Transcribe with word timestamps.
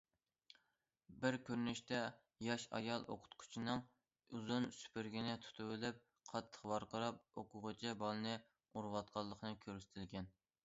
بىر 1.23 1.35
كۆرۈنۈشتە 1.49 1.97
ياش 2.45 2.63
ئايال 2.79 3.03
ئوقۇتقۇچىنىڭ 3.15 3.83
ئۇزۇن 4.37 4.65
سۈپۈرگىنى 4.77 5.35
تۇتۇۋېلىپ 5.43 5.99
قاتتىق 6.31 6.65
ۋارقىراپ 6.71 7.41
ئوقۇغۇچى 7.43 7.93
بالىنى 8.05 8.33
ئۇرۇۋاتقانلىقى 8.41 9.53
كۆرسىتىلگەن. 9.67 10.31